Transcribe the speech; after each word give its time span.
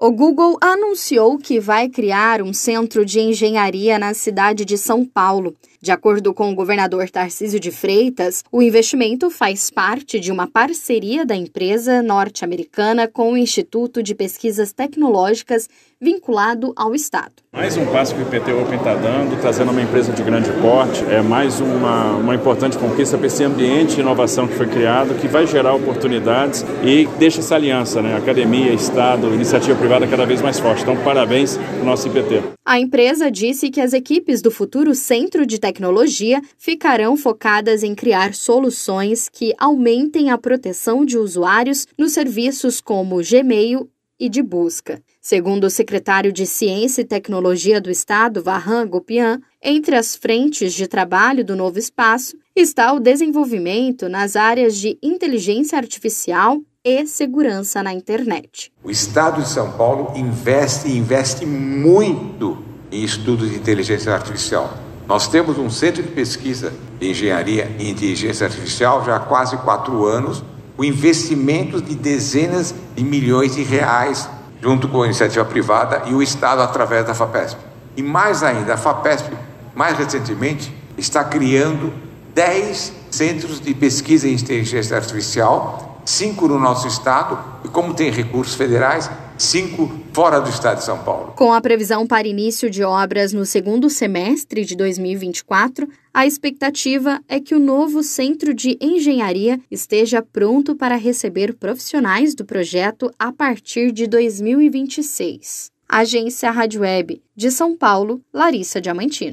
O 0.00 0.12
Google 0.12 0.56
anunciou 0.60 1.36
que 1.36 1.58
vai 1.58 1.88
criar 1.88 2.40
um 2.40 2.52
centro 2.52 3.04
de 3.04 3.18
engenharia 3.18 3.98
na 3.98 4.14
cidade 4.14 4.64
de 4.64 4.78
São 4.78 5.04
Paulo. 5.04 5.56
De 5.80 5.92
acordo 5.92 6.34
com 6.34 6.50
o 6.50 6.54
governador 6.56 7.08
Tarcísio 7.08 7.60
de 7.60 7.70
Freitas, 7.70 8.42
o 8.50 8.60
investimento 8.60 9.30
faz 9.30 9.70
parte 9.70 10.18
de 10.18 10.32
uma 10.32 10.48
parceria 10.48 11.24
da 11.24 11.36
empresa 11.36 12.02
norte-americana 12.02 13.06
com 13.06 13.32
o 13.32 13.36
Instituto 13.36 14.02
de 14.02 14.12
Pesquisas 14.12 14.72
Tecnológicas 14.72 15.68
vinculado 16.00 16.72
ao 16.76 16.94
Estado. 16.96 17.32
Mais 17.52 17.76
um 17.76 17.86
passo 17.86 18.14
que 18.14 18.20
o 18.20 18.24
IPT 18.24 18.52
Open 18.52 18.76
está 18.76 18.94
dando, 18.94 19.40
trazendo 19.40 19.70
uma 19.70 19.82
empresa 19.82 20.12
de 20.12 20.22
grande 20.22 20.50
porte, 20.60 21.04
é 21.04 21.22
mais 21.22 21.60
uma, 21.60 22.12
uma 22.16 22.34
importante 22.34 22.76
conquista 22.76 23.16
para 23.16 23.28
esse 23.28 23.44
ambiente 23.44 23.94
de 23.96 24.00
inovação 24.00 24.48
que 24.48 24.54
foi 24.54 24.66
criado, 24.66 25.14
que 25.20 25.28
vai 25.28 25.46
gerar 25.46 25.74
oportunidades 25.74 26.64
e 26.84 27.08
deixa 27.18 27.38
essa 27.38 27.54
aliança, 27.54 28.02
né? 28.02 28.16
Academia, 28.16 28.72
Estado, 28.72 29.32
iniciativa 29.32 29.78
privada 29.78 30.06
cada 30.08 30.26
vez 30.26 30.42
mais 30.42 30.58
forte. 30.58 30.82
Então, 30.82 30.96
parabéns 30.98 31.56
para 31.56 31.82
o 31.82 31.84
nosso 31.84 32.08
IPT. 32.08 32.57
A 32.68 32.78
empresa 32.78 33.30
disse 33.30 33.70
que 33.70 33.80
as 33.80 33.94
equipes 33.94 34.42
do 34.42 34.50
futuro 34.50 34.94
Centro 34.94 35.46
de 35.46 35.58
Tecnologia 35.58 36.42
ficarão 36.58 37.16
focadas 37.16 37.82
em 37.82 37.94
criar 37.94 38.34
soluções 38.34 39.26
que 39.26 39.54
aumentem 39.56 40.30
a 40.30 40.36
proteção 40.36 41.02
de 41.02 41.16
usuários 41.16 41.86
nos 41.96 42.12
serviços 42.12 42.78
como 42.78 43.22
Gmail 43.22 43.88
e 44.20 44.28
de 44.28 44.42
busca. 44.42 45.02
Segundo 45.18 45.64
o 45.64 45.70
secretário 45.70 46.30
de 46.30 46.44
Ciência 46.44 47.00
e 47.00 47.06
Tecnologia 47.06 47.80
do 47.80 47.90
Estado, 47.90 48.42
Varran 48.42 48.86
Gopian, 48.86 49.40
entre 49.62 49.96
as 49.96 50.14
frentes 50.14 50.74
de 50.74 50.86
trabalho 50.86 51.42
do 51.42 51.56
novo 51.56 51.78
espaço 51.78 52.36
está 52.54 52.92
o 52.92 53.00
desenvolvimento 53.00 54.10
nas 54.10 54.36
áreas 54.36 54.76
de 54.76 54.98
inteligência 55.02 55.78
artificial 55.78 56.60
e 56.88 57.06
segurança 57.06 57.82
na 57.82 57.92
internet. 57.92 58.72
O 58.82 58.90
Estado 58.90 59.42
de 59.42 59.48
São 59.50 59.72
Paulo 59.72 60.12
investe 60.16 60.88
e 60.88 60.96
investe 60.96 61.44
muito 61.44 62.56
em 62.90 63.04
estudos 63.04 63.50
de 63.50 63.56
inteligência 63.56 64.14
artificial. 64.14 64.72
Nós 65.06 65.28
temos 65.28 65.58
um 65.58 65.68
centro 65.68 66.02
de 66.02 66.08
pesquisa 66.08 66.72
de 66.98 67.10
engenharia 67.10 67.70
e 67.78 67.90
inteligência 67.90 68.46
artificial 68.46 69.04
já 69.04 69.16
há 69.16 69.20
quase 69.20 69.58
quatro 69.58 70.06
anos 70.06 70.42
o 70.78 70.84
investimento 70.84 71.82
de 71.82 71.94
dezenas 71.94 72.74
de 72.96 73.04
milhões 73.04 73.54
de 73.54 73.62
reais 73.62 74.26
junto 74.62 74.88
com 74.88 75.02
a 75.02 75.04
iniciativa 75.04 75.44
privada 75.44 76.04
e 76.06 76.14
o 76.14 76.22
Estado 76.22 76.62
através 76.62 77.04
da 77.04 77.14
FAPESP. 77.14 77.60
E 77.98 78.02
mais 78.02 78.42
ainda, 78.42 78.74
a 78.74 78.76
FAPESP, 78.78 79.30
mais 79.74 79.98
recentemente, 79.98 80.72
está 80.96 81.22
criando 81.22 81.92
10 82.34 82.92
centros 83.10 83.60
de 83.60 83.74
pesquisa 83.74 84.26
em 84.26 84.32
inteligência 84.32 84.96
artificial, 84.96 85.87
cinco 86.08 86.48
no 86.48 86.58
nosso 86.58 86.88
estado, 86.88 87.38
e 87.62 87.68
como 87.68 87.92
tem 87.92 88.10
recursos 88.10 88.54
federais, 88.54 89.10
cinco 89.36 89.92
fora 90.12 90.40
do 90.40 90.48
estado 90.48 90.78
de 90.78 90.84
São 90.84 90.98
Paulo. 91.04 91.34
Com 91.36 91.52
a 91.52 91.60
previsão 91.60 92.06
para 92.06 92.26
início 92.26 92.70
de 92.70 92.82
obras 92.82 93.34
no 93.34 93.44
segundo 93.44 93.90
semestre 93.90 94.64
de 94.64 94.74
2024, 94.74 95.86
a 96.12 96.26
expectativa 96.26 97.20
é 97.28 97.38
que 97.38 97.54
o 97.54 97.60
novo 97.60 98.02
centro 98.02 98.54
de 98.54 98.78
engenharia 98.80 99.60
esteja 99.70 100.22
pronto 100.22 100.74
para 100.74 100.96
receber 100.96 101.54
profissionais 101.54 102.34
do 102.34 102.44
projeto 102.44 103.12
a 103.18 103.30
partir 103.30 103.92
de 103.92 104.06
2026. 104.06 105.70
Agência 105.86 106.50
Rádio 106.50 106.80
Web 106.80 107.22
de 107.36 107.50
São 107.50 107.76
Paulo, 107.76 108.22
Larissa 108.32 108.80
Diamantino. 108.80 109.32